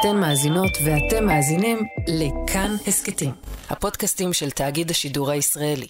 [0.00, 3.30] אתן מאזינות ואתם מאזינים לכאן הסכתים,
[3.70, 5.86] הפודקאסטים של תאגיד השידור הישראלי.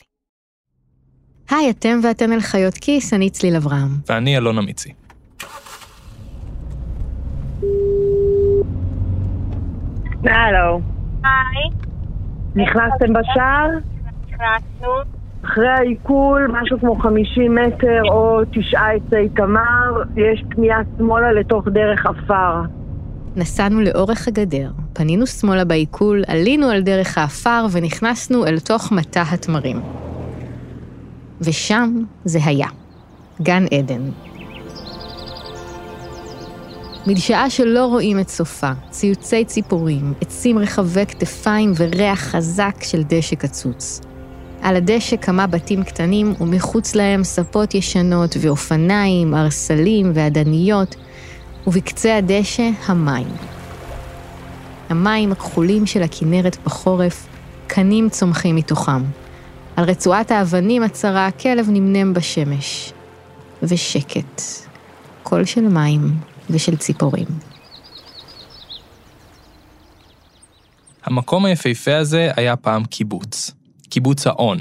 [1.50, 3.88] היי, אתם ואתן אל חיות כיס, אני צליל אברהם.
[4.08, 4.92] ואני אלון אמיצי.
[10.24, 10.80] הלו.
[11.24, 11.70] היי,
[12.54, 13.68] נכנסתם בשער?
[14.28, 14.88] נכנסנו.
[15.44, 22.06] אחרי העיכול, משהו כמו 50 מטר או תשעה עצי תמר, יש פנייה שמאלה לתוך דרך
[22.06, 22.77] עפר.
[23.38, 29.80] נסענו לאורך הגדר, פנינו שמאלה בעיכול, עלינו על דרך האפר ונכנסנו אל תוך מטע התמרים.
[31.40, 32.66] ושם זה היה,
[33.42, 34.10] גן עדן.
[37.06, 44.00] מדשאה שלא רואים את סופה, ציוצי ציפורים, עצים רחבי כתפיים וריח חזק של דשא קצוץ.
[44.62, 50.96] על הדשא כמה בתים קטנים ומחוץ להם ספות ישנות ואופניים, ארסלים ועדניות,
[51.68, 53.26] ובקצה הדשא המים.
[54.88, 57.26] המים הכחולים של הכנרת בחורף,
[57.66, 59.02] קנים צומחים מתוכם.
[59.76, 62.92] על רצועת האבנים הצרה הכלב נמנם בשמש.
[63.62, 64.42] ושקט.
[65.22, 66.00] קול של מים
[66.50, 67.26] ושל ציפורים.
[71.04, 73.50] המקום היפהפה הזה היה פעם קיבוץ.
[73.90, 74.58] קיבוץ האון.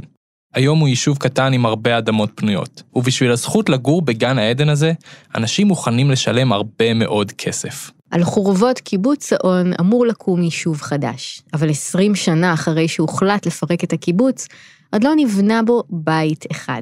[0.53, 4.93] היום הוא יישוב קטן עם הרבה אדמות פנויות, ובשביל הזכות לגור בגן העדן הזה,
[5.35, 7.91] אנשים מוכנים לשלם הרבה מאוד כסף.
[8.11, 13.93] על חורבות קיבוץ האון אמור לקום יישוב חדש, אבל 20 שנה אחרי שהוחלט לפרק את
[13.93, 14.47] הקיבוץ,
[14.93, 16.81] עוד לא נבנה בו בית אחד.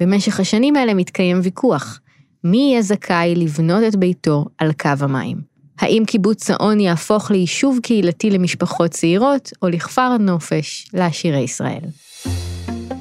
[0.00, 2.00] במשך השנים האלה מתקיים ויכוח,
[2.44, 5.52] מי יהיה זכאי לבנות את ביתו על קו המים?
[5.78, 11.82] האם קיבוץ האון יהפוך ליישוב קהילתי למשפחות צעירות, או לכפר נופש לעשירי ישראל?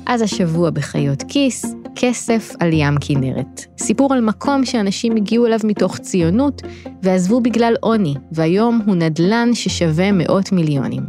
[0.05, 3.65] אז השבוע בחיות כיס, כסף על ים כנרת.
[3.77, 6.61] סיפור על מקום שאנשים הגיעו אליו מתוך ציונות
[7.03, 11.03] ועזבו בגלל עוני, והיום הוא נדל"ן ששווה מאות מיליונים.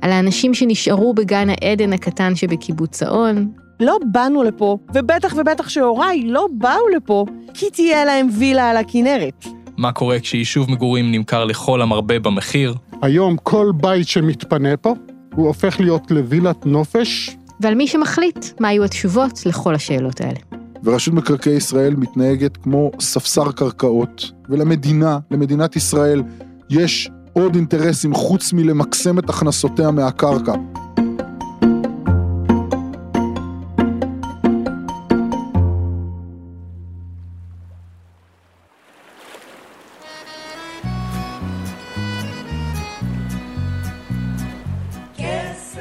[0.00, 3.48] על האנשים שנשארו בגן העדן הקטן שבקיבוץ האון,
[3.80, 9.44] לא באנו לפה, ובטח ובטח שהוריי לא באו לפה, כי תהיה להם וילה על הכנרת.
[9.76, 12.74] מה קורה כשיישוב מגורים נמכר לכל המרבה במחיר?
[13.02, 14.94] היום כל בית שמתפנה פה,
[15.34, 20.38] הוא הופך להיות לווילת נופש, ועל מי שמחליט מה היו התשובות לכל השאלות האלה.
[20.84, 26.22] ורשות מקרקעי ישראל מתנהגת כמו ספסר קרקעות, ולמדינה, למדינת ישראל,
[26.70, 30.52] יש עוד אינטרסים חוץ מלמקסם את הכנסותיה מהקרקע.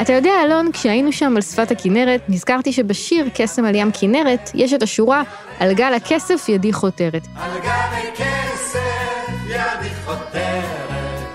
[0.06, 4.74] אתה יודע, אלון, כשהיינו שם על שפת הכנרת, נזכרתי שבשיר קסם על ים כנרת, יש
[4.74, 5.24] את השורה
[5.60, 7.28] "על גל הכסף ידי חותרת".
[7.36, 7.70] על גל
[8.14, 8.80] הכסף
[9.48, 11.26] ידי חותרת.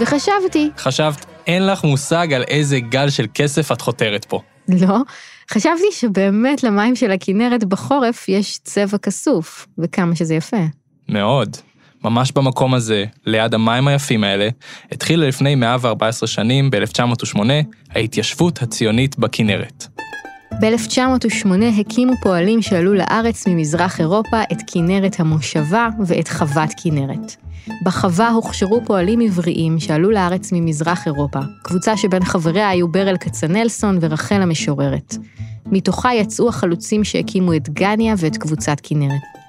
[0.00, 4.40] וחשבתי, חשבת, אין לך מושג על איזה גל של כסף את חותרת פה.
[4.68, 4.96] לא,
[5.50, 10.64] חשבתי שבאמת למים של הכנרת בחורף יש צבע כסוף, וכמה שזה יפה.
[11.08, 11.56] מאוד.
[12.04, 14.48] ממש במקום הזה, ליד המים היפים האלה,
[14.92, 17.40] התחילה לפני 114 שנים, ב-1908,
[17.94, 19.86] ההתיישבות הציונית בכנרת.
[20.60, 27.36] ב-1908 הקימו פועלים שעלו לארץ ממזרח אירופה את כנרת המושבה ואת חוות כנרת.
[27.82, 34.42] בחווה הוכשרו פועלים עבריים שעלו לארץ ממזרח אירופה, קבוצה שבין חבריה היו ברל כצנלסון ורחל
[34.42, 35.16] המשוררת.
[35.66, 39.39] מתוכה יצאו החלוצים שהקימו את גניה ואת קבוצת כנרת.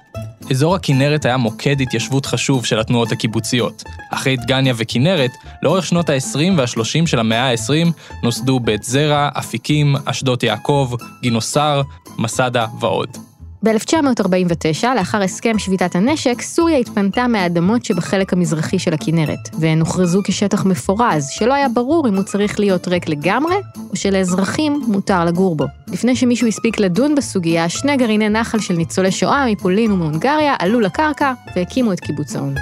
[0.50, 3.82] אזור הכנרת היה מוקד התיישבות חשוב של התנועות הקיבוציות.
[4.10, 5.30] אחרי דגניה וכנרת,
[5.62, 7.92] לאורך שנות ה-20 וה-30 של המאה ה-20
[8.22, 10.92] נוסדו בית זרע, אפיקים, אשדות יעקב,
[11.22, 11.82] גינוסר,
[12.18, 13.31] מסדה ועוד.
[13.64, 20.64] ב-1949, לאחר הסכם שביתת הנשק, סוריה התפנתה מהאדמות שבחלק המזרחי של הכנרת, והן הוכרזו כשטח
[20.64, 23.54] מפורז, שלא היה ברור אם הוא צריך להיות ריק לגמרי,
[23.90, 25.64] או שלאזרחים מותר לגור בו.
[25.88, 31.32] לפני שמישהו הספיק לדון בסוגיה, שני גרעיני נחל של ניצולי שואה מפולין ומהונגריה עלו לקרקע
[31.56, 32.54] והקימו את קיבוץ האון.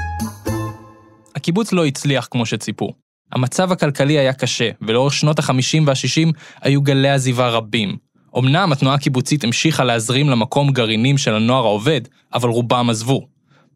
[1.36, 2.92] הקיבוץ לא הצליח כמו שציפו.
[3.32, 6.32] המצב הכלכלי היה קשה, ולאורך שנות ה-50 וה-60
[6.62, 7.96] היו גלי עזיבה רבים,
[8.38, 12.00] אמנם התנועה הקיבוצית המשיכה להזרים למקום גרעינים של הנוער העובד,
[12.34, 13.26] אבל רובם עזבו.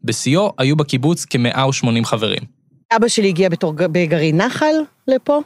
[0.03, 2.41] בשיאו היו בקיבוץ כ-180 חברים.
[2.95, 4.75] אבא שלי הגיע בתור בגרעין נחל
[5.07, 5.41] לפה.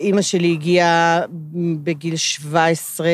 [0.00, 1.20] אימא שלי הגיעה
[1.82, 3.08] בגיל 17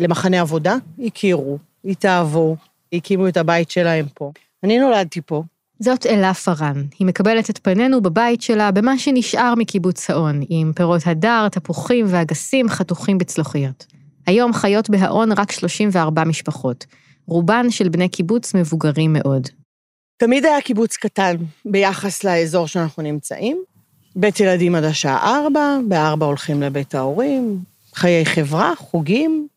[0.00, 0.76] למחנה עבודה,
[1.06, 2.56] הכירו, התאהבו,
[2.92, 4.32] הקימו את הבית שלהם פה.
[4.64, 5.42] אני נולדתי פה.
[5.80, 6.82] זאת אלה פארן.
[6.98, 12.68] היא מקבלת את פנינו בבית שלה במה שנשאר מקיבוץ האון, עם פירות הדר, תפוחים ואגסים
[12.68, 13.93] חתוכים בצלוחיות.
[14.26, 16.86] היום חיות בהאון רק 34 משפחות,
[17.26, 19.48] רובן של בני קיבוץ מבוגרים מאוד.
[20.16, 23.62] תמיד היה קיבוץ קטן ביחס לאזור שאנחנו נמצאים.
[24.16, 27.58] בית ילדים עד השעה ארבע, בארבע הולכים לבית ההורים,
[27.94, 29.48] חיי חברה, חוגים.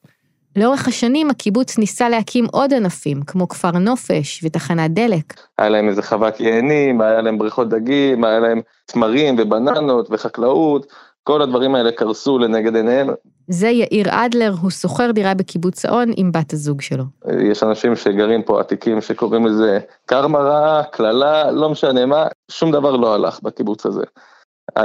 [0.55, 5.33] לאורך השנים הקיבוץ ניסה להקים עוד ענפים, כמו כפר נופש ותחנת דלק.
[5.57, 10.87] היה להם איזה חוות יענים, היה להם בריכות דגים, היה להם תמרים ובננות וחקלאות,
[11.27, 13.07] כל הדברים האלה קרסו לנגד עיניהם.
[13.47, 17.03] זה יאיר אדלר, הוא שוכר דירה בקיבוץ האון עם בת הזוג שלו.
[17.51, 22.95] יש אנשים שגרים פה עתיקים שקוראים לזה קרמה רעה, קללה, לא משנה מה, שום דבר
[22.95, 24.03] לא הלך בקיבוץ הזה.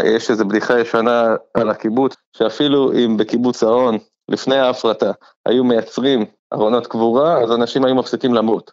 [0.04, 3.98] יש איזו בדיחה ישנה על הקיבוץ, שאפילו אם בקיבוץ האון,
[4.28, 5.10] לפני ההפרטה,
[5.46, 8.70] היו מייצרים ארונות קבורה, אז אנשים היו מפסיקים למות.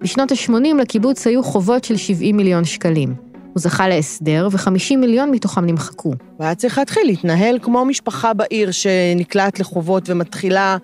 [0.00, 3.29] בשנות ה-80 לקיבוץ היו חובות של 70 מיליון שקלים.
[3.52, 6.12] הוא זכה להסדר, ו-50 מיליון מתוכם נמחקו.
[6.40, 10.76] והיה צריך להתחיל להתנהל כמו משפחה בעיר שנקלעת לחובות ומתחילה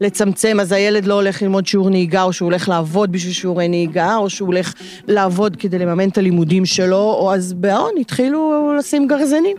[0.00, 4.16] לצמצם, אז הילד לא הולך ללמוד שיעור נהיגה, או שהוא הולך לעבוד בשביל שיעורי נהיגה,
[4.16, 4.74] או שהוא הולך
[5.08, 9.56] לעבוד כדי לממן את הלימודים שלו, או אז בהון התחילו לשים גרזנים.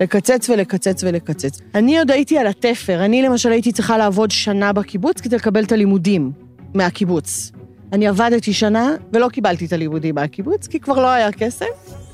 [0.00, 1.60] לקצץ ולקצץ ולקצץ.
[1.74, 5.72] אני עוד הייתי על התפר, אני למשל הייתי צריכה לעבוד שנה בקיבוץ כדי לקבל את
[5.72, 6.32] הלימודים
[6.74, 7.52] מהקיבוץ.
[7.92, 11.66] אני עבדתי שנה ולא קיבלתי את הלימודים מהקיבוץ, כי כבר לא היה כסף.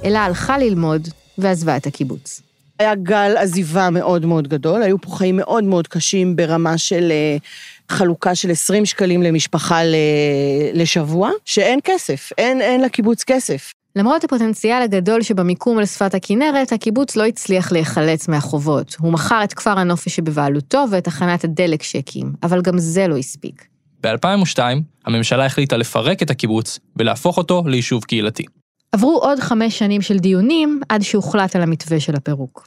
[0.04, 2.42] אלה הלכה ללמוד ועזבה את הקיבוץ.
[2.78, 7.36] היה גל עזיבה מאוד מאוד גדול, היו פה חיים מאוד מאוד קשים ברמה של אה,
[7.88, 9.80] חלוקה של 20 שקלים למשפחה
[10.72, 13.72] לשבוע, שאין כסף, אין, אין לקיבוץ כסף.
[13.96, 18.96] למרות הפוטנציאל הגדול שבמיקום על שפת הכינרת, הקיבוץ לא הצליח להיחלץ מהחובות.
[19.00, 23.73] הוא מכר את כפר הנופש שבבעלותו ואת תחנת הדלק שהקים, אבל גם זה לא הספיק.
[24.06, 24.58] ב-2002,
[25.06, 28.44] הממשלה החליטה לפרק את הקיבוץ ולהפוך אותו ליישוב קהילתי.
[28.92, 32.66] עברו עוד חמש שנים של דיונים עד שהוחלט על המתווה של הפירוק.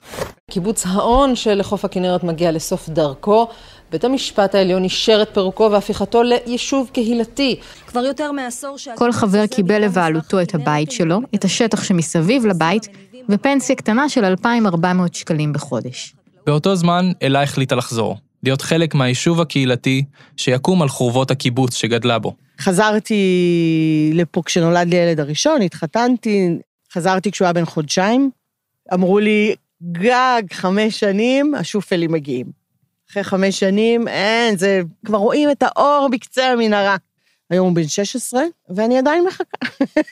[0.52, 3.48] קיבוץ האון שלחוף הכנרת מגיע לסוף דרכו,
[3.92, 7.60] בית המשפט העליון אישר את פירוקו והפיכתו ליישוב קהילתי.
[7.88, 8.92] כבר יותר מעשור שה...
[8.96, 12.88] כל חבר קיבל לבעלותו את הבית שלו, את השטח שמסביב לבית,
[13.30, 16.14] ופנסיה קטנה של 2,400 שקלים בחודש.
[16.46, 18.18] באותו זמן, אלה החליטה לחזור,
[18.48, 20.04] להיות חלק מהיישוב הקהילתי
[20.38, 22.34] שיקום על חורבות הקיבוץ שגדלה בו.
[22.60, 26.50] חזרתי לפה כשנולד לי הילד הראשון, התחתנתי,
[26.94, 28.30] חזרתי כשהוא היה בן חודשיים.
[28.94, 29.56] אמרו לי,
[29.92, 32.46] גג חמש שנים, השופלים מגיעים.
[33.12, 36.96] אחרי חמש שנים, אין, זה, כבר רואים את האור בקצה המנהרה.
[37.50, 39.68] היום הוא בן 16, ואני עדיין מחכה.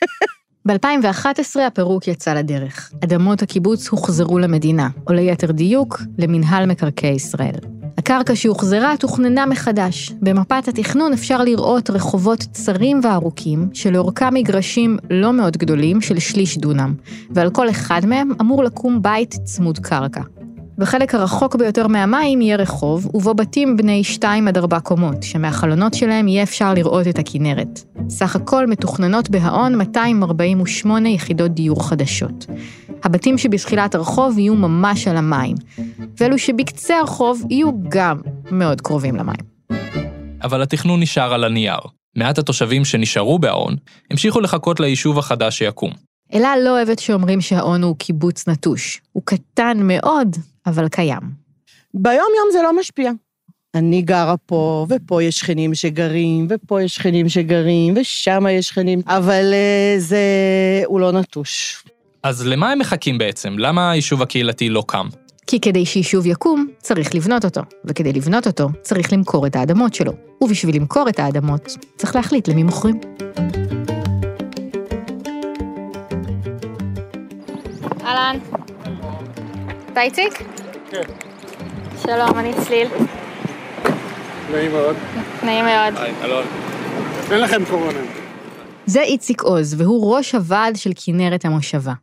[0.68, 2.92] ב-2011 הפירוק יצא לדרך.
[3.04, 7.60] אדמות הקיבוץ הוחזרו למדינה, או ליתר דיוק, למינהל מקרקעי ישראל.
[7.97, 10.13] הקרקע שהוחזרה תוכננה מחדש.
[10.21, 16.94] במפת התכנון אפשר לראות רחובות צרים וארוכים, שלאורכם מגרשים לא מאוד גדולים של שליש דונם,
[17.30, 20.21] ועל כל אחד מהם אמור לקום בית צמוד קרקע.
[20.77, 26.27] בחלק הרחוק ביותר מהמים יהיה רחוב, ובו בתים בני 2 עד 4 קומות, שמהחלונות שלהם
[26.27, 27.80] יהיה אפשר לראות את הכינרת.
[28.10, 32.45] סך הכל מתוכננות בהאון 248 יחידות דיור חדשות.
[33.04, 35.56] הבתים שבתחילת הרחוב יהיו ממש על המים,
[36.19, 38.18] ואלו שבקצה הרחוב יהיו גם
[38.51, 39.56] מאוד קרובים למים.
[40.44, 41.80] אבל התכנון נשאר על הנייר.
[42.16, 43.75] מעט התושבים שנשארו בהאון
[44.12, 45.92] המשיכו לחכות ליישוב החדש שיקום.
[46.33, 49.01] אלה לא אוהבת שאומרים שהאון הוא קיבוץ נטוש.
[49.12, 51.21] הוא קטן מאוד, אבל קיים.
[51.94, 53.12] ביום-יום זה לא משפיע.
[53.75, 59.53] אני גרה פה, ופה יש שכנים שגרים, ופה יש שכנים שגרים, ושם יש שכנים, אבל
[59.53, 60.17] uh, זה...
[60.85, 61.83] הוא לא נטוש.
[62.23, 63.59] אז למה הם מחכים בעצם?
[63.59, 65.07] למה היישוב הקהילתי לא קם?
[65.48, 70.12] כי כדי שיישוב יקום, צריך לבנות אותו, וכדי לבנות אותו, צריך למכור את האדמות שלו.
[70.41, 73.00] ובשביל למכור את האדמות, צריך להחליט למי מוכרים.
[78.03, 78.38] אהלן.
[79.91, 80.54] אתה איציק?
[80.96, 81.14] כן.
[82.04, 82.88] שלום, אני צליל.
[84.52, 84.96] נעים מאוד.
[85.44, 85.94] נעים מאוד.
[85.98, 86.46] היי, אלון.
[87.32, 88.00] אין לכם קורונה.
[88.86, 91.94] זה איציק עוז, והוא ראש הוועד של כנרת המושבה.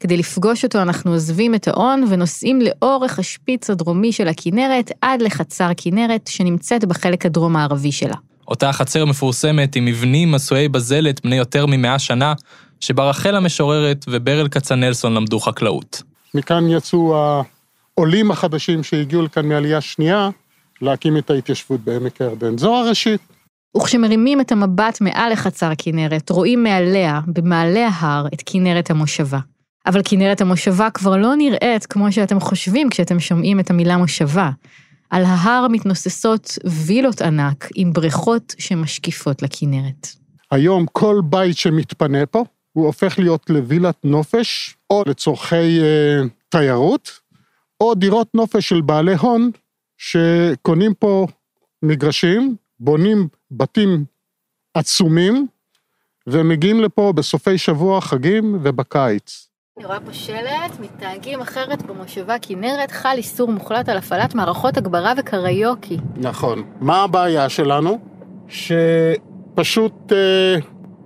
[0.00, 5.70] כדי לפגוש אותו אנחנו עוזבים את האון ונוסעים לאורך השפיץ הדרומי של הכנרת עד לחצר
[5.76, 8.16] כנרת, שנמצאת בחלק הדרום-מערבי שלה.
[8.48, 12.34] אותה חצר מפורסמת עם מבנים עשויי בזלת בני יותר ממאה שנה,
[12.80, 16.02] שבה רחל המשוררת וברל כצנלסון למדו חקלאות.
[16.34, 17.14] מכאן יצאו
[17.98, 20.30] העולים החדשים שהגיעו לכאן מעלייה שנייה,
[20.82, 22.58] להקים את ההתיישבות בעמק הירדן.
[22.58, 23.20] זו הראשית.
[23.76, 29.38] וכשמרימים את המבט מעל לחצר כנרת, רואים מעליה, במעלה ההר, את כנרת המושבה.
[29.86, 34.50] אבל כנרת המושבה כבר לא נראית כמו שאתם חושבים כשאתם שומעים את המילה מושבה.
[35.10, 40.08] על ההר מתנוססות וילות ענק עם בריכות שמשקיפות לכנרת.
[40.50, 47.27] היום כל בית שמתפנה פה, הוא הופך להיות לווילת נופש, או לצורכי אה, תיירות,
[47.80, 49.50] או דירות נופש של בעלי הון,
[49.98, 51.26] שקונים פה
[51.82, 54.04] מגרשים, בונים בתים
[54.74, 55.46] עצומים,
[56.26, 59.48] והם מגיעים לפה בסופי שבוע, חגים ובקיץ.
[59.78, 65.12] אני רואה פה שלט, מתנהגים אחרת במושבה כנרת, חל איסור מוחלט על הפעלת מערכות הגברה
[65.18, 65.96] וקריוקי.
[66.16, 66.62] נכון.
[66.80, 67.98] מה הבעיה שלנו?
[68.48, 70.56] שפשוט אה,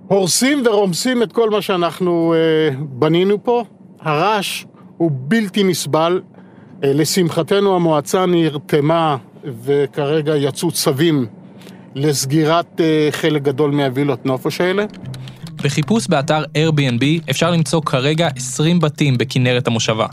[0.07, 3.63] הורסים ורומסים את כל מה שאנחנו אה, בנינו פה.
[3.99, 4.65] הרעש
[4.97, 6.21] הוא בלתי נסבל.
[6.83, 9.17] אה, לשמחתנו המועצה נרתמה
[9.63, 11.25] וכרגע יצאו צווים
[11.95, 14.85] לסגירת אה, חלק גדול מהווילות נופש האלה.
[15.55, 20.05] בחיפוש באתר Airbnb אפשר למצוא כרגע 20 בתים בכנרת המושבה.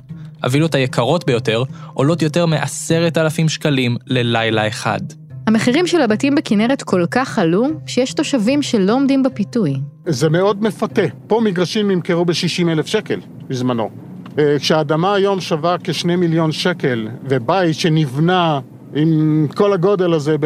[0.43, 1.62] הווילות היקרות ביותר
[1.95, 5.00] עולות יותר מ-10,000 שקלים ללילה אחד.
[5.47, 9.75] המחירים של הבתים בכנרת כל כך עלו, שיש תושבים שלא עומדים בפיתוי.
[10.07, 11.03] זה מאוד מפתה.
[11.27, 14.10] פה מגרשים נמכרו ב-60 אלף שקל בזמנו.
[14.39, 18.61] אה, כשהאדמה היום שווה כשני מיליון שקל, ובית שנבנה
[18.95, 20.37] עם כל הגודל הזה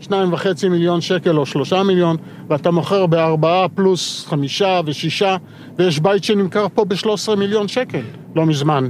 [0.00, 2.16] שניים וחצי מיליון שקל או שלושה מיליון,
[2.48, 5.36] ואתה מוכר בארבעה פלוס חמישה ושישה,
[5.76, 8.02] ויש בית שנמכר פה ב-13 מיליון שקל,
[8.36, 8.88] לא מזמן.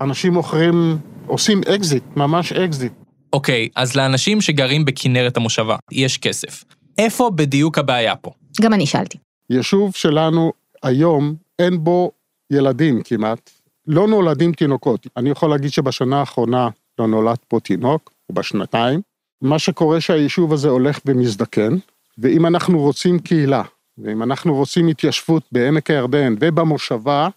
[0.00, 2.92] אנשים מוכרים, עושים אקזיט, ממש אקזיט.
[3.32, 6.64] אוקיי, אז לאנשים שגרים בכנרת המושבה, יש כסף.
[6.98, 8.30] איפה בדיוק הבעיה פה?
[8.60, 9.18] גם אני שאלתי.
[9.50, 12.10] יישוב שלנו היום אין בו
[12.52, 13.50] ילדים כמעט,
[13.86, 15.06] לא נולדים תינוקות.
[15.16, 16.68] אני יכול להגיד שבשנה האחרונה
[16.98, 19.00] לא נולד פה תינוק, או בשנתיים.
[19.42, 21.76] מה שקורה שהיישוב הזה הולך ומזדקן,
[22.18, 23.62] ואם אנחנו רוצים קהילה,
[23.98, 27.28] ואם אנחנו רוצים התיישבות בעמק הירדן ובמושבה,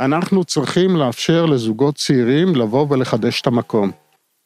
[0.00, 3.90] אנחנו צריכים לאפשר לזוגות צעירים לבוא ולחדש את המקום.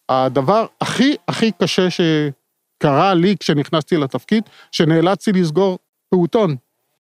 [0.09, 5.79] הדבר הכי הכי קשה שקרה לי כשנכנסתי לתפקיד, שנאלצתי לסגור
[6.11, 6.57] פעוטון.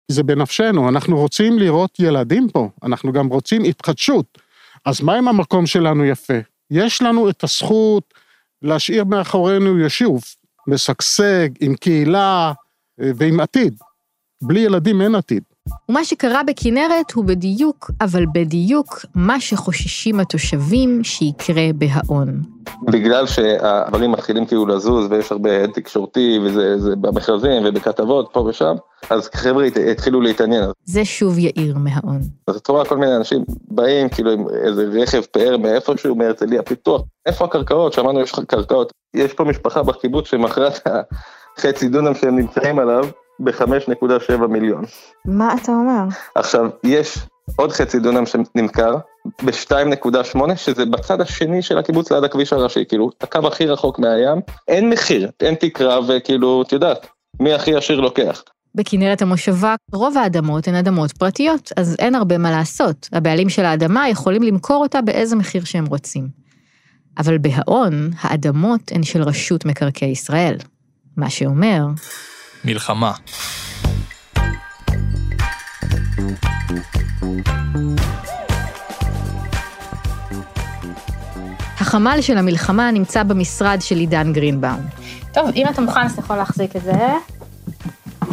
[0.09, 4.39] זה בנפשנו, אנחנו רוצים לראות ילדים פה, אנחנו גם רוצים התחדשות.
[4.85, 6.39] אז מה אם המקום שלנו יפה?
[6.71, 8.15] יש לנו את הזכות
[8.63, 10.23] להשאיר מאחורינו יישוב,
[10.67, 12.53] משגשג, עם קהילה
[13.01, 13.79] אה, ועם עתיד.
[14.43, 15.43] בלי ילדים אין עתיד.
[15.89, 22.43] ומה שקרה בכנרת הוא בדיוק, אבל בדיוק, מה שחוששים התושבים שיקרה בהאון.
[22.83, 28.75] בגלל שהדברים מתחילים כאילו לזוז ויש הרבה תקשורתי וזה במכרזים ובכתבות פה ושם,
[29.11, 30.71] אז חבר'ה התחילו להתעניין.
[30.85, 32.21] זה שוב יאיר מהאון.
[32.49, 37.03] אז את רואה כל מיני אנשים באים כאילו עם איזה רכב פאר מאיפשהו, מהרצליה פיתוח.
[37.27, 37.93] איפה הקרקעות?
[37.93, 38.93] שמענו יש קרקעות.
[39.15, 40.89] יש פה משפחה בקיבוץ שמכרה את
[41.59, 43.05] החצי דונם שהם נמצאים עליו
[43.41, 44.85] ב-5.7 מיליון.
[45.25, 46.05] מה אתה אומר?
[46.35, 47.19] עכשיו, יש
[47.57, 48.97] עוד חצי דונם שנמכר
[49.43, 54.91] ב-2.8, שזה בצד השני של הקיבוץ ליד הכביש הראשי, כאילו, הקו הכי רחוק מהים, אין
[54.91, 57.07] מחיר, אין תקרה, וכאילו, את יודעת,
[57.41, 58.43] מי הכי עשיר לוקח.
[58.75, 63.09] בכנרת המושבה, רוב האדמות הן אדמות פרטיות, אז אין הרבה מה לעשות.
[63.13, 66.29] הבעלים של האדמה יכולים למכור אותה באיזה מחיר שהם רוצים.
[67.19, 70.57] אבל בהאון, האדמות הן של רשות מקרקעי ישראל.
[71.17, 71.87] מה שאומר...
[72.67, 73.13] מלחמה.
[81.81, 84.81] החמ"ל של המלחמה נמצא במשרד של עידן גרינבאום.
[85.35, 86.93] טוב, אם אתה מוכן, אז אתה יכול להחזיק את זה.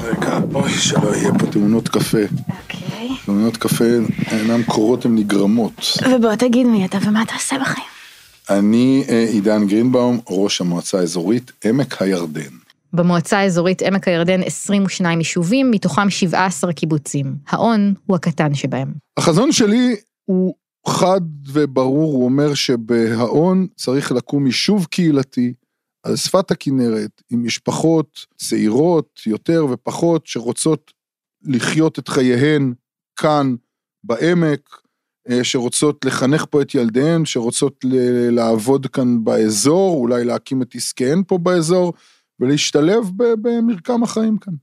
[0.04, 2.18] רגע, אוי, שלא יהיה פה תאונות קפה.
[2.62, 3.10] אוקיי.
[3.26, 3.86] תאונות קפה
[4.32, 5.98] אינן קורות, הן נגרמות.
[6.16, 7.88] ובוא תגיד מי אתה ומה אתה עושה בחיים.
[8.50, 12.63] אני אה, עידן גרינבאום, ראש המועצה האזורית עמק הירדן.
[12.94, 17.36] במועצה האזורית עמק הירדן 22 יישובים, מתוכם 17 קיבוצים.
[17.48, 18.94] האון הוא הקטן שבהם.
[19.18, 19.96] החזון שלי
[20.26, 20.56] הוא
[20.88, 25.54] חד וברור, הוא אומר שבהאון צריך לקום יישוב קהילתי
[26.04, 30.92] על שפת הכנרת, עם משפחות צעירות יותר ופחות שרוצות
[31.44, 32.74] לחיות את חייהן
[33.16, 33.56] כאן
[34.04, 34.70] בעמק,
[35.30, 37.86] אה, שרוצות לחנך פה את ילדיהן, שרוצות
[38.32, 41.94] לעבוד כאן באזור, אולי להקים את עסקיהן פה באזור,
[42.44, 44.54] ולהשתלב במרקם החיים כאן.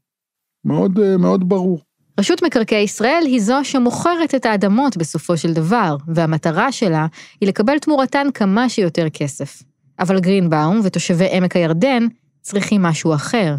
[0.65, 1.81] מאוד, אה, מאוד ברור.
[2.21, 7.07] רשות מקרקעי ישראל היא זו שמוכרת את האדמות בסופו של דבר, והמטרה שלה
[7.41, 9.63] היא לקבל תמורתן כמה שיותר כסף.
[9.99, 12.07] אבל גרינבאום ותושבי עמק הירדן
[12.41, 13.57] צריכים משהו אחר.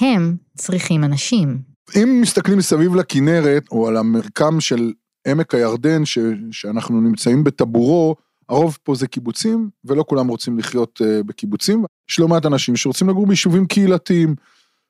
[0.00, 1.58] הם צריכים אנשים.
[1.96, 4.92] אם מסתכלים מסביב לכנרת, או על המרקם של
[5.26, 6.18] עמק הירדן, ש,
[6.50, 8.16] שאנחנו נמצאים בטבורו,
[8.52, 11.84] הרוב פה זה קיבוצים, ולא כולם רוצים לחיות uh, בקיבוצים.
[12.10, 14.34] יש לא מעט אנשים שרוצים לגור ביישובים קהילתיים,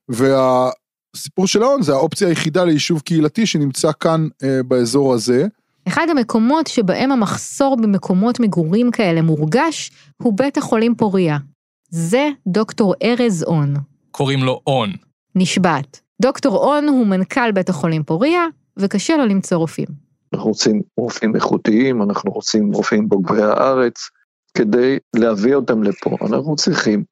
[0.08, 5.46] והסיפור של ההון זה האופציה היחידה ליישוב קהילתי שנמצא כאן uh, באזור הזה.
[5.88, 9.90] אחד המקומות שבהם המחסור במקומות מגורים כאלה מורגש,
[10.22, 11.38] הוא בית החולים פוריה.
[11.90, 13.74] זה דוקטור ארז און.
[14.10, 14.92] קוראים לו און.
[15.34, 16.00] נשבעת.
[16.22, 20.01] דוקטור און הוא מנכ"ל בית החולים פוריה, וקשה לו למצוא רופאים.
[20.34, 24.10] אנחנו רוצים רופאים איכותיים, אנחנו רוצים רופאים בוגרי הארץ,
[24.56, 26.16] כדי להביא אותם לפה.
[26.26, 27.04] אנחנו צריכים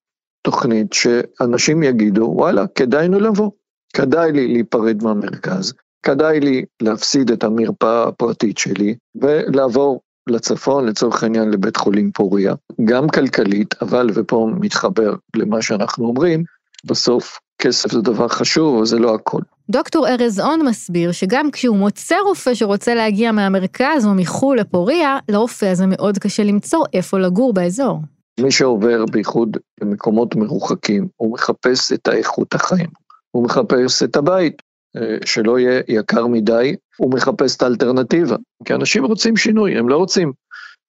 [0.43, 3.51] תוכנית שאנשים יגידו, וואלה, כדאי לנו לבוא.
[3.95, 5.73] כדאי לי להיפרד מהמרכז,
[6.03, 13.09] כדאי לי להפסיד את המרפאה הפרטית שלי ולעבור לצפון, לצורך העניין לבית חולים פוריה, גם
[13.09, 16.45] כלכלית, אבל, ופה מתחבר למה שאנחנו אומרים,
[16.85, 19.41] בסוף כסף זה דבר חשוב, אבל זה לא הכל.
[19.71, 25.67] דוקטור ארז און מסביר שגם כשהוא מוצא רופא שרוצה להגיע מהמרכז או מחו"ל לפוריה, לרופא
[25.67, 28.01] הזה מאוד קשה למצוא איפה לגור באזור.
[28.41, 32.89] מי שעובר בייחוד במקומות מרוחקים, הוא מחפש את האיכות החיים,
[33.31, 34.63] הוא מחפש את הבית,
[34.97, 38.37] אה, שלא יהיה יקר מדי, הוא מחפש את האלטרנטיבה.
[38.65, 40.33] כי אנשים רוצים שינוי, הם לא רוצים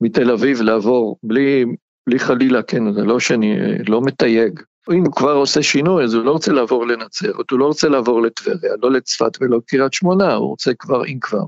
[0.01, 1.65] מתל אביב לעבור בלי,
[2.09, 4.59] בלי חלילה, כן, זה לא שאני אה, לא מתייג.
[4.89, 8.21] אם הוא כבר עושה שינוי, אז הוא לא רוצה לעבור לנצרת, הוא לא רוצה לעבור
[8.21, 11.43] לטבריה, לא לצפת ולא קריית שמונה, הוא רוצה כבר, אם כבר,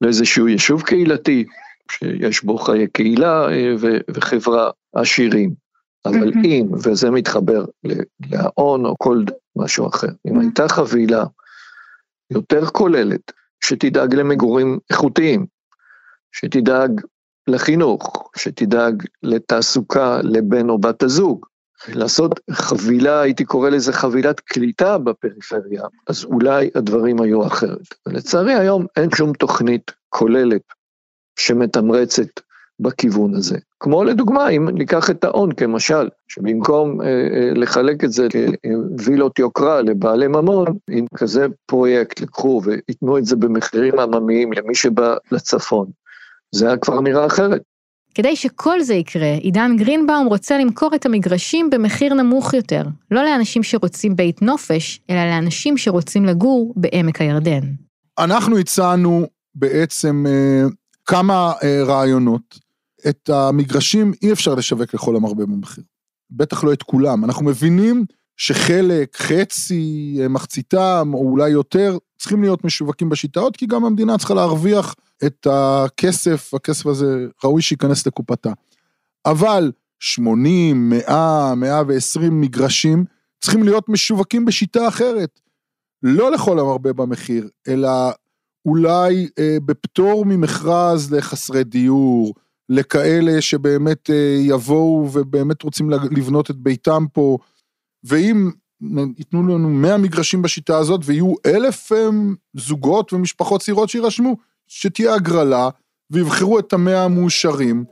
[0.00, 1.44] לאיזשהו יישוב קהילתי,
[1.90, 3.74] שיש בו חיי קהילה אה,
[4.08, 5.54] וחברה עשירים.
[6.04, 7.64] אבל אם, וזה מתחבר
[8.30, 9.22] להון או כל
[9.56, 11.24] משהו אחר, אם הייתה חבילה
[12.30, 13.32] יותר כוללת,
[13.64, 15.46] שתדאג למגורים איכותיים,
[16.32, 17.00] שתדאג
[17.48, 21.46] לחינוך, שתדאג לתעסוקה לבן או בת הזוג,
[21.88, 27.94] לעשות חבילה, הייתי קורא לזה חבילת קליטה בפריפריה, אז אולי הדברים היו אחרת.
[28.06, 30.62] ולצערי היום אין שום תוכנית כוללת
[31.38, 32.40] שמתמרצת
[32.80, 33.58] בכיוון הזה.
[33.80, 38.28] כמו לדוגמה, אם ניקח את ההון כמשל, שבמקום אה, אה, לחלק את זה
[38.96, 45.16] כווילות יוקרה לבעלי ממון, אם כזה פרויקט לקחו וייתנו את זה במחירים עממיים למי שבא
[45.32, 45.86] לצפון,
[46.54, 47.62] זה היה כבר נראה אחרת.
[48.18, 53.62] כדי שכל זה יקרה, עידן גרינבאום רוצה למכור את המגרשים במחיר נמוך יותר, לא לאנשים
[53.62, 57.60] שרוצים בית נופש, אלא לאנשים שרוצים לגור בעמק הירדן.
[58.18, 60.62] אנחנו הצענו בעצם אה,
[61.06, 62.58] כמה אה, רעיונות.
[63.08, 65.84] את המגרשים אי אפשר לשווק לכל המרבה במחיר.
[66.30, 67.24] בטח לא את כולם.
[67.24, 68.04] אנחנו מבינים
[68.36, 74.34] שחלק, חצי, אה, מחציתם, או אולי יותר, צריכים להיות משווקים בשיטאות, כי גם המדינה צריכה
[74.34, 74.94] להרוויח
[75.26, 78.52] את הכסף, הכסף הזה ראוי שייכנס לקופתה.
[79.26, 83.04] אבל 80, 100, 120 מגרשים
[83.40, 85.40] צריכים להיות משווקים בשיטה אחרת.
[86.02, 87.90] לא לכל המרבה במחיר, אלא
[88.64, 92.34] אולי אה, בפטור ממכרז לחסרי דיור,
[92.68, 97.38] לכאלה שבאמת אה, יבואו ובאמת רוצים לבנות את ביתם פה,
[98.04, 98.50] ואם
[99.18, 102.08] ייתנו לנו 100 מגרשים בשיטה הזאת ויהיו אלף אה,
[102.54, 104.36] זוגות ומשפחות צעירות שיירשמו,
[104.68, 105.68] שתהיה הגרלה
[106.10, 107.84] ויבחרו את המאה המאושרים,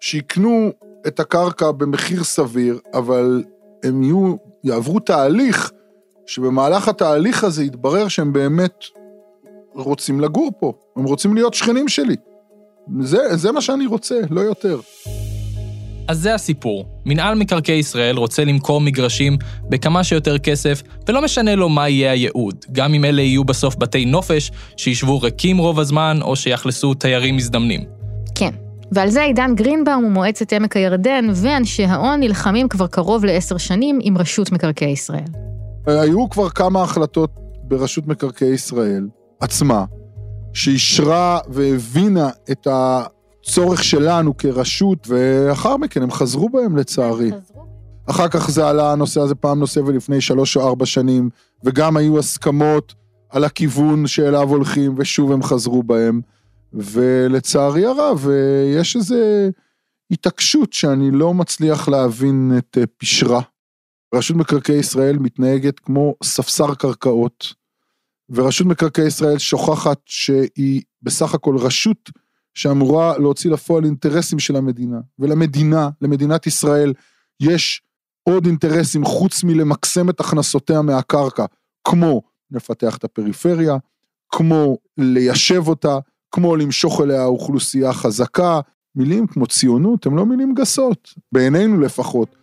[0.00, 0.70] שיקנו
[1.06, 3.44] את הקרקע במחיר סביר, אבל
[3.84, 5.72] הם יהיו, יעברו תהליך,
[6.26, 8.84] שבמהלך התהליך הזה יתברר שהם באמת
[9.74, 12.16] רוצים לגור פה, הם רוצים להיות שכנים שלי.
[13.00, 14.80] זה, זה מה שאני רוצה, לא יותר.
[16.08, 16.86] אז זה הסיפור.
[17.06, 19.38] מנהל מקרקעי ישראל רוצה למכור מגרשים
[19.68, 24.04] בכמה שיותר כסף, ולא משנה לו מה יהיה הייעוד, גם אם אלה יהיו בסוף בתי
[24.04, 27.84] נופש, שישבו ריקים רוב הזמן, או שיאכלסו תיירים מזדמנים.
[28.34, 28.50] כן,
[28.92, 34.18] ועל זה עידן גרינבאום ומועצת עמק הירדן ואנשי ההון נלחמים כבר קרוב לעשר שנים עם
[34.18, 35.24] רשות מקרקעי ישראל.
[35.86, 37.30] היו כבר כמה החלטות
[37.62, 39.08] ברשות מקרקעי ישראל
[39.40, 39.84] עצמה,
[40.52, 42.66] שאישרה והבינה את
[43.44, 47.30] הצורך שלנו כרשות, ואחר מכן הם חזרו בהם לצערי.
[48.06, 51.30] אחר כך זה עלה הנושא הזה פעם נוספת לפני שלוש או ארבע שנים,
[51.64, 52.94] וגם היו הסכמות
[53.30, 56.20] על הכיוון שאליו הולכים, ושוב הם חזרו בהם.
[56.72, 58.28] ולצערי הרב,
[58.74, 59.16] יש איזו
[60.10, 63.40] התעקשות שאני לא מצליח להבין את פשרה.
[64.14, 67.54] רשות מקרקעי ישראל מתנהגת כמו ספסר קרקעות.
[68.30, 72.10] ורשות מקרקעי ישראל שוכחת שהיא בסך הכל רשות
[72.54, 74.98] שאמורה להוציא לפועל אינטרסים של המדינה.
[75.18, 76.92] ולמדינה, למדינת ישראל,
[77.40, 77.82] יש
[78.22, 81.44] עוד אינטרסים חוץ מלמקסם את הכנסותיה מהקרקע,
[81.84, 83.76] כמו לפתח את הפריפריה,
[84.32, 85.98] כמו ליישב אותה,
[86.32, 88.60] כמו למשוך אליה אוכלוסייה חזקה.
[88.96, 92.36] מילים כמו ציונות הן לא מילים גסות, בעינינו לפחות.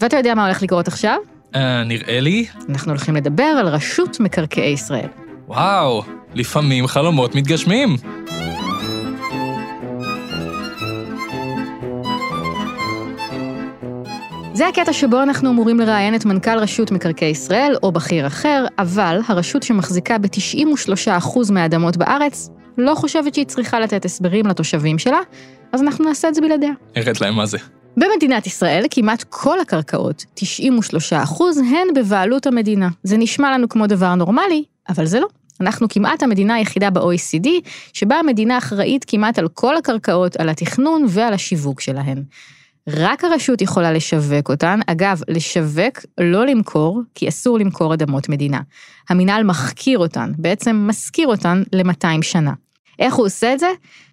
[0.00, 1.16] ואתה יודע מה הולך לקרות עכשיו?
[1.54, 2.46] Uh, נראה לי.
[2.68, 5.08] אנחנו הולכים לדבר על רשות מקרקעי ישראל.
[5.46, 6.02] וואו,
[6.34, 7.96] לפעמים חלומות מתגשמים.
[14.54, 19.20] זה הקטע שבו אנחנו אמורים לראיין את מנכ"ל רשות מקרקעי ישראל, או בכיר אחר, אבל
[19.26, 25.18] הרשות שמחזיקה ב-93% מהאדמות בארץ, לא חושבת שהיא צריכה לתת הסברים לתושבים שלה,
[25.72, 26.72] אז אנחנו נעשה את זה בלעדיה.
[26.96, 27.58] הראית להם מה זה.
[27.96, 31.12] במדינת ישראל כמעט כל הקרקעות, 93
[31.56, 32.88] הן בבעלות המדינה.
[33.02, 35.26] זה נשמע לנו כמו דבר נורמלי, אבל זה לא.
[35.60, 37.48] אנחנו כמעט המדינה היחידה ב-OECD,
[37.92, 42.22] שבה המדינה אחראית כמעט על כל הקרקעות, על התכנון ועל השיווק שלהן.
[42.88, 44.80] רק הרשות יכולה לשווק אותן.
[44.86, 48.60] אגב, לשווק, לא למכור, כי אסור למכור אדמות מדינה.
[49.08, 52.52] המינהל מחכיר אותן, בעצם משכיר אותן ל-200 שנה.
[52.98, 53.66] איך הוא עושה את זה?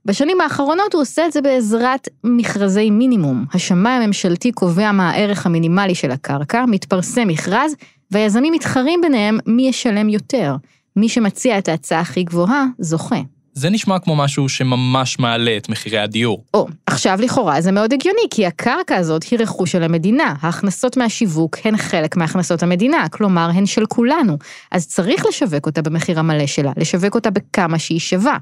[0.05, 3.45] בשנים האחרונות הוא עושה את זה בעזרת מכרזי מינימום.
[3.53, 7.75] השמאי הממשלתי קובע מה הערך המינימלי של הקרקע, מתפרסם מכרז,
[8.11, 10.55] והיזמים מתחרים ביניהם מי ישלם יותר.
[10.95, 13.19] מי שמציע את ההצעה הכי גבוהה, זוכה.
[13.59, 16.43] זה נשמע כמו משהו שממש מעלה את מחירי הדיור.
[16.53, 20.35] או, עכשיו לכאורה זה מאוד הגיוני, כי הקרקע הזאת היא רכוש של המדינה.
[20.41, 24.37] ההכנסות מהשיווק הן חלק מהכנסות המדינה, כלומר הן של כולנו.
[24.71, 28.37] אז צריך לשווק אותה במחיר המלא שלה, לשווק אותה בכמה שהיא שווה.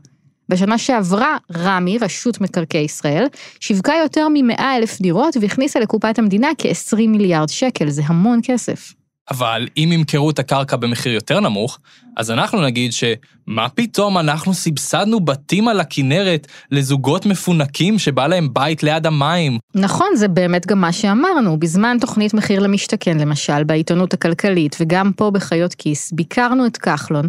[0.49, 3.25] בשנה שעברה, רמ"י, רשות מקרקעי ישראל,
[3.60, 8.93] שיווקה יותר מ-100 אלף דירות והכניסה לקופת המדינה כ-20 מיליארד שקל, זה המון כסף.
[9.31, 11.79] אבל אם ימכרו את הקרקע במחיר יותר נמוך,
[12.17, 18.83] אז אנחנו נגיד שמה פתאום אנחנו סבסדנו בתים על הכנרת לזוגות מפונקים שבא להם בית
[18.83, 19.59] ליד המים.
[19.75, 21.59] נכון, זה באמת גם מה שאמרנו.
[21.59, 27.27] בזמן תוכנית מחיר למשתכן, למשל, בעיתונות הכלכלית, וגם פה בחיות כיס, ביקרנו את כחלון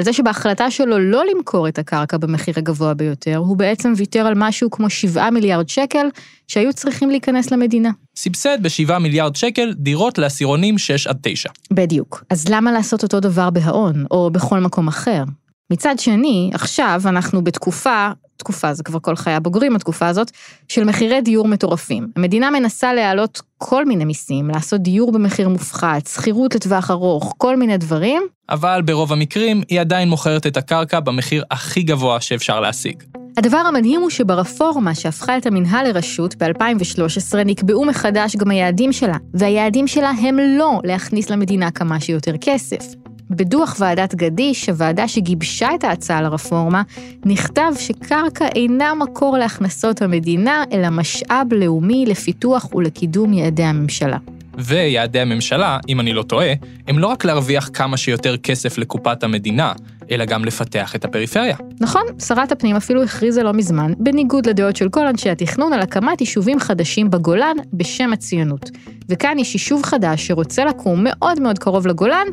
[0.00, 4.34] על זה שבהחלטה שלו לא למכור את הקרקע במחיר הגבוה ביותר, הוא בעצם ויתר על
[4.36, 6.06] משהו כמו 7 מיליארד שקל
[6.48, 7.90] שהיו צריכים להיכנס למדינה.
[8.16, 11.48] סבסד ב-7 מיליארד שקל דירות לעשירונים 6 עד 9.
[11.70, 12.24] בדיוק.
[12.30, 15.22] אז למה לעשות אותו דבר בהאון, או בכל מקום אחר?
[15.70, 20.30] מצד שני, עכשיו אנחנו בתקופה, תקופה זה כבר כל חיי הבוגרים, התקופה הזאת,
[20.68, 22.08] של מחירי דיור מטורפים.
[22.16, 27.76] המדינה מנסה להעלות כל מיני מיסים, לעשות דיור במחיר מופחת, שכירות לטווח ארוך, כל מיני
[27.76, 28.22] דברים.
[28.48, 33.02] אבל ברוב המקרים היא עדיין מוכרת את הקרקע במחיר הכי גבוה שאפשר להשיג.
[33.36, 39.86] הדבר המדהים הוא שברפורמה שהפכה את המינהל לרשות ב-2013 נקבעו מחדש גם היעדים שלה, והיעדים
[39.86, 42.84] שלה הם לא להכניס למדינה כמה שיותר כסף.
[43.30, 46.82] בדוח ועדת גדיש, הוועדה שגיבשה את ההצעה לרפורמה,
[47.24, 54.18] נכתב שקרקע אינה מקור להכנסות המדינה, אלא משאב לאומי לפיתוח ולקידום יעדי הממשלה.
[54.58, 56.52] ויעדי הממשלה, אם אני לא טועה,
[56.88, 59.72] הם לא רק להרוויח כמה שיותר כסף לקופת המדינה,
[60.10, 61.56] אלא גם לפתח את הפריפריה.
[61.80, 66.20] נכון, שרת הפנים אפילו הכריזה לא מזמן, בניגוד לדעות של כל אנשי התכנון, על הקמת
[66.20, 68.70] יישובים חדשים בגולן בשם הציונות.
[69.08, 72.26] וכאן יש יישוב חדש שרוצה לקום מאוד מאוד קרוב לגולן,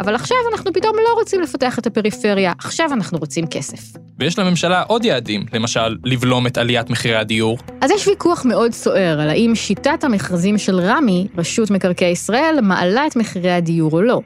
[0.00, 3.98] אבל עכשיו אנחנו פתאום לא רוצים לפתח את הפריפריה, עכשיו אנחנו רוצים כסף.
[4.18, 7.58] ויש לממשלה עוד יעדים, למשל, לבלום את עליית מחירי הדיור.
[7.80, 13.06] אז יש ויכוח מאוד סוער על האם שיטת המכרזים של רמ"י, רשות מקרקעי ישראל, מעלה
[13.06, 14.20] את מחירי הדיור או לא.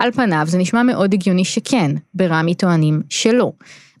[0.00, 3.52] על פניו זה נשמע מאוד הגיוני שכן, ברמ"י טוענים שלא.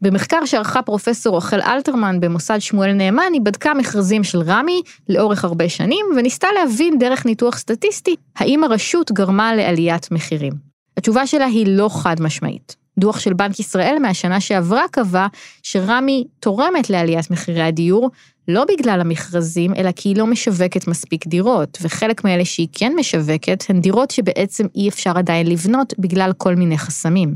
[0.02, 5.68] במחקר שערכה פרופסור רחל אלתרמן במוסד שמואל נאמן, היא בדקה מכרזים של רמ"י לאורך הרבה
[5.68, 10.52] שנים, וניסתה להבין דרך ניתוח סטטיסטי, האם הרשות גרמה לעליית מחירים.
[10.96, 12.76] התשובה שלה היא לא חד משמעית.
[12.98, 15.26] דוח של בנק ישראל מהשנה שעברה קבע
[15.62, 18.10] שרמ"י תורמת לעליית מחירי הדיור,
[18.54, 23.64] לא בגלל המכרזים, אלא כי היא לא משווקת מספיק דירות, וחלק מאלה שהיא כן משווקת
[23.68, 27.34] הן דירות שבעצם אי אפשר עדיין לבנות בגלל כל מיני חסמים.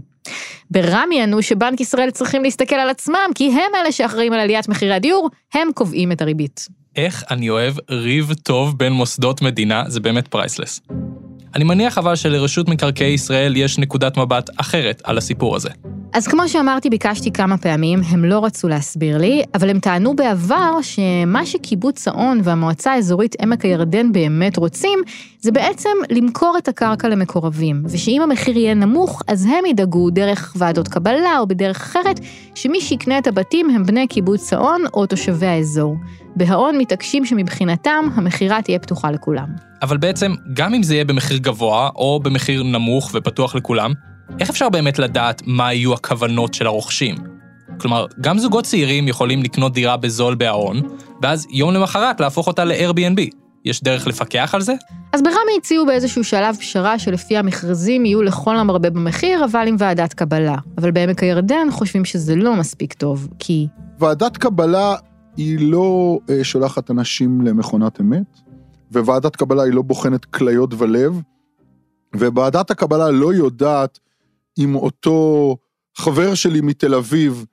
[0.70, 4.94] ברמ"י ענו שבנק ישראל צריכים להסתכל על עצמם, כי הם אלה שאחראים על עליית מחירי
[4.94, 6.68] הדיור, הם קובעים את הריבית.
[6.96, 10.81] איך אני אוהב ריב טוב בין מוסדות מדינה, זה באמת פרייסלס.
[11.55, 15.69] אני מניח אבל שלרשות מקרקעי ישראל יש נקודת מבט אחרת על הסיפור הזה.
[16.12, 20.73] אז כמו שאמרתי, ביקשתי כמה פעמים, הם לא רצו להסביר לי, אבל הם טענו בעבר
[20.83, 24.99] שמה שקיבוץ האון והמועצה האזורית עמק הירדן באמת רוצים,
[25.40, 30.88] זה בעצם למכור את הקרקע למקורבים, ושאם המחיר יהיה נמוך, אז הם ידאגו דרך ועדות
[30.88, 32.21] קבלה או בדרך אחרת,
[32.55, 35.97] שמי שיקנה את הבתים הם בני קיבוץ האון או תושבי האזור.
[36.37, 39.73] בהאון מתעקשים שמבחינתם המכירה תהיה פתוחה לכולם.
[39.85, 43.92] אבל בעצם, גם אם זה יהיה במחיר גבוה או במחיר נמוך ופתוח לכולם,
[44.40, 47.14] איך אפשר באמת לדעת מה יהיו הכוונות של הרוכשים?
[47.79, 50.81] כלומר, גם זוגות צעירים יכולים לקנות דירה בזול בהאון,
[51.23, 53.20] ואז יום למחרת להפוך אותה ל-Airbnb.
[53.64, 54.75] יש דרך לפקח על זה?
[55.12, 60.14] אז ברמ"י הציעו באיזשהו שלב פשרה שלפי המכרזים יהיו לכל המרבה במחיר, אבל עם ועדת
[60.14, 60.57] קבלה.
[60.79, 63.66] אבל בעמק הירדן חושבים שזה לא מספיק טוב, כי...
[63.99, 64.94] ועדת קבלה
[65.37, 68.40] היא לא אה, שולחת אנשים למכונת אמת,
[69.00, 71.20] וועדת קבלה היא לא בוחנת כליות ולב,
[72.14, 73.98] וועדת הקבלה לא יודעת
[74.59, 75.57] אם אותו
[75.96, 77.44] חבר שלי מתל אביב,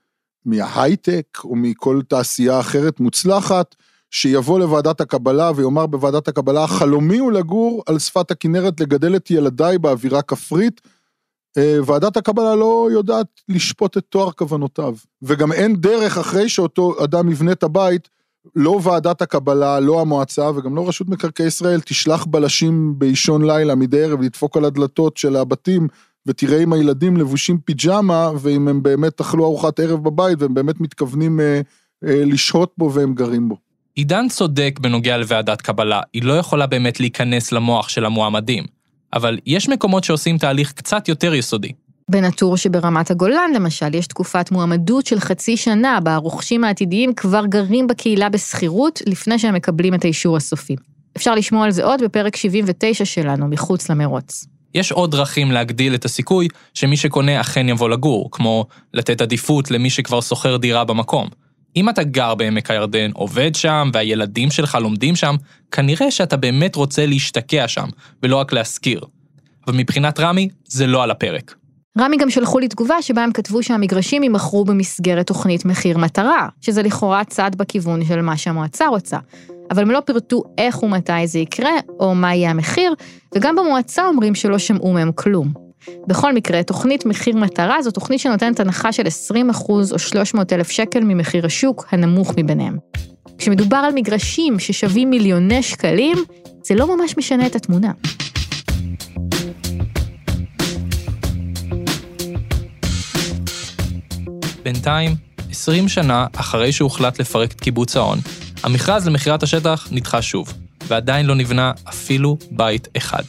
[0.45, 3.75] מההייטק או מכל תעשייה אחרת מוצלחת,
[4.11, 9.77] שיבוא לוועדת הקבלה ויאמר בוועדת הקבלה, חלומי הוא לגור על שפת הכנרת, לגדל את ילדיי
[9.77, 10.81] באווירה כפרית.
[11.57, 14.95] אה, ועדת הקבלה לא יודעת לשפוט את תואר כוונותיו.
[15.21, 18.09] וגם אין דרך אחרי שאותו אדם יבנה את הבית,
[18.55, 24.03] לא ועדת הקבלה, לא המועצה וגם לא רשות מקרקעי ישראל תשלח בלשים באישון לילה מדי
[24.03, 25.87] ערב לדפוק על הדלתות של הבתים
[26.25, 31.39] ותראה אם הילדים לבושים פיג'מה ואם הם באמת אכלו ארוחת ערב בבית והם באמת מתכוונים
[31.39, 31.61] אה,
[32.05, 33.57] אה, לשהות בו והם גרים בו.
[33.95, 38.63] עידן צודק בנוגע לוועדת קבלה, היא לא יכולה באמת להיכנס למוח של המועמדים.
[39.13, 41.71] אבל יש מקומות שעושים תהליך קצת יותר יסודי.
[42.09, 47.87] בנטור שברמת הגולן, למשל, יש תקופת מועמדות של חצי שנה, בה הרוכשים העתידיים כבר גרים
[47.87, 50.75] בקהילה בשכירות לפני שהם מקבלים את האישור הסופי.
[51.17, 54.45] אפשר לשמוע על זה עוד בפרק 79 שלנו, מחוץ למרוץ.
[54.75, 59.89] יש עוד דרכים להגדיל את הסיכוי שמי שקונה אכן יבוא לגור, כמו לתת עדיפות למי
[59.89, 61.27] שכבר שוכר דירה במקום.
[61.75, 65.35] אם אתה גר בעמק הירדן, עובד שם, והילדים שלך לומדים שם,
[65.71, 67.87] כנראה שאתה באמת רוצה להשתקע שם,
[68.23, 69.01] ולא רק להשכיר.
[69.67, 71.55] אבל מבחינת רמי, זה לא על הפרק.
[71.99, 76.83] רמי גם שלחו לי תגובה שבה הם כתבו שהמגרשים יימכרו במסגרת תוכנית מחיר מטרה, שזה
[76.83, 79.17] לכאורה צעד בכיוון של מה שהמועצה רוצה.
[79.71, 82.93] אבל הם לא פירטו איך ומתי זה יקרה, או מה יהיה המחיר,
[83.35, 85.53] וגם במועצה אומרים שלא שמעו מהם כלום.
[86.07, 89.03] בכל מקרה, תוכנית מחיר מטרה זו תוכנית שנותנת הנחה של
[89.57, 92.77] 20% או 300 אלף שקל ממחיר השוק, הנמוך מביניהם.
[93.37, 96.17] כשמדובר על מגרשים ששווים מיליוני שקלים,
[96.63, 97.91] זה לא ממש משנה את התמונה.
[104.63, 105.15] בינתיים,
[105.51, 108.19] 20 שנה אחרי שהוחלט לפרק את קיבוץ האון,
[108.63, 110.53] המכרז למכירת השטח נדחה שוב,
[110.87, 113.23] ועדיין לא נבנה אפילו בית אחד.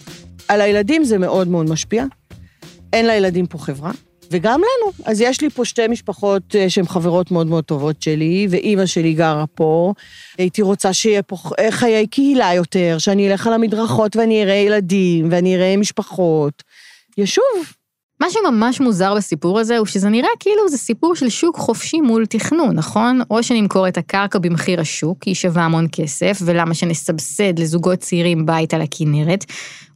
[0.48, 2.04] על הילדים זה מאוד מאוד משפיע.
[2.92, 3.90] אין לילדים פה חברה,
[4.30, 4.92] וגם לנו.
[5.04, 9.14] אז יש לי פה שתי משפחות אה, שהן חברות מאוד מאוד טובות שלי, ואימא שלי
[9.14, 9.92] גרה פה.
[10.38, 15.28] הייתי רוצה שיהיה פה אה, חיי קהילה יותר, שאני אלך על המדרכות ואני אראה ילדים,
[15.30, 16.62] ואני אראה משפחות.
[17.18, 17.72] יישוב.
[18.22, 22.26] מה שממש מוזר בסיפור הזה הוא שזה נראה כאילו זה סיפור של שוק חופשי מול
[22.26, 23.20] תכנון, נכון?
[23.30, 28.74] או שנמכור את הקרקע במחיר השוק, היא שווה המון כסף, ולמה שנסבסד לזוגות צעירים בית
[28.74, 29.44] על הכנרת,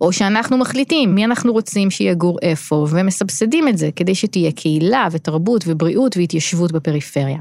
[0.01, 5.65] או שאנחנו מחליטים מי אנחנו רוצים שיגור איפה, ומסבסדים את זה כדי שתהיה קהילה ותרבות
[5.67, 7.39] ובריאות והתיישבות בפריפריה.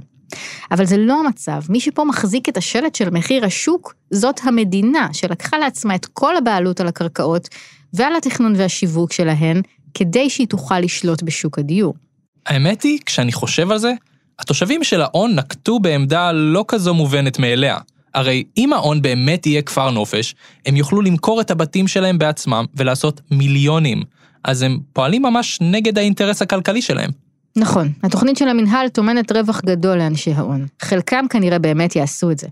[0.71, 5.57] אבל זה לא המצב, מי שפה מחזיק את השלט של מחיר השוק, זאת המדינה שלקחה
[5.57, 7.49] לעצמה את כל הבעלות על הקרקעות
[7.93, 9.61] ועל התכנון והשיווק שלהן,
[9.95, 11.93] כדי שהיא תוכל לשלוט בשוק הדיור.
[12.45, 13.93] האמת היא, כשאני חושב על זה,
[14.39, 17.77] התושבים של האון נקטו בעמדה לא כזו מובנת מאליה.
[18.13, 23.21] הרי אם האון באמת יהיה כפר נופש, הם יוכלו למכור את הבתים שלהם בעצמם ולעשות
[23.31, 24.03] מיליונים.
[24.43, 27.11] אז הם פועלים ממש נגד האינטרס הכלכלי שלהם.
[27.57, 30.65] נכון, התוכנית של המינהל טומנת רווח גדול לאנשי ההון.
[30.81, 32.47] חלקם כנראה באמת יעשו את זה.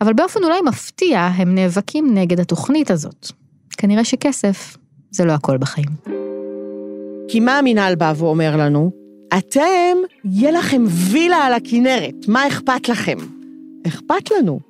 [0.00, 3.32] אבל באופן אולי מפתיע, הם נאבקים נגד התוכנית הזאת.
[3.78, 4.76] כנראה שכסף
[5.10, 6.21] זה לא הכל בחיים.
[7.28, 8.90] כי מה המינהל בא ואומר לנו?
[9.38, 13.18] אתם, יהיה לכם וילה על הכנרת, מה אכפת לכם?
[13.86, 14.60] אכפת לנו.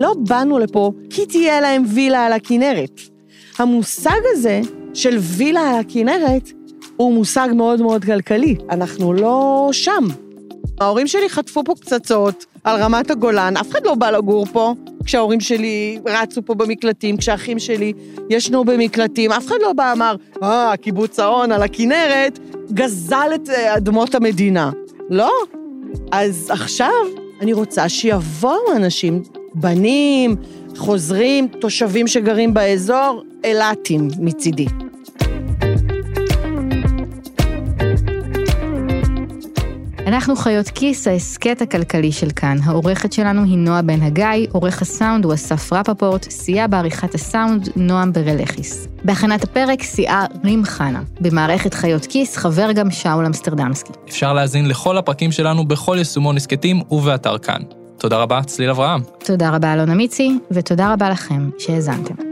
[0.00, 3.00] לא באנו לפה כי תהיה להם וילה על הכנרת.
[3.58, 4.60] המושג הזה
[4.94, 6.50] של וילה על הכנרת
[6.96, 8.56] הוא מושג מאוד מאוד כלכלי.
[8.70, 10.04] אנחנו לא שם.
[10.80, 14.74] ההורים שלי חטפו פה פצצות על רמת הגולן, אף אחד לא בא לגור פה.
[15.04, 17.92] כשההורים שלי רצו פה במקלטים, כשהאחים שלי
[18.30, 22.38] ישנו במקלטים, אף אחד לא בא אמר, אה, קיבוץ האון על הכנרת,
[22.72, 24.70] גזל את אה, אדמות המדינה.
[25.10, 25.30] לא.
[26.12, 26.92] אז עכשיו
[27.40, 29.22] אני רוצה שיבואו אנשים,
[29.54, 30.36] בנים,
[30.76, 34.66] חוזרים, תושבים שגרים באזור, אילתים מצידי.
[40.12, 42.56] אנחנו חיות כיס, ההסכת הכלכלי של כאן.
[42.64, 48.12] העורכת שלנו היא נועה בן הגיא, עורך הסאונד הוא אסף רפפורט, סייע בעריכת הסאונד נועם
[48.12, 48.88] ברלכיס.
[49.04, 51.02] בהכנת הפרק סייעה רים חנה.
[51.20, 53.92] במערכת חיות כיס חבר גם שאול אמסטרדמסקי.
[54.08, 57.62] אפשר להאזין לכל הפרקים שלנו בכל יישומון הסכתים ובאתר כאן.
[57.98, 59.00] תודה רבה, צליל אברהם.
[59.24, 62.31] תודה רבה אלונה מיצי, ותודה רבה לכם שהאזנתם.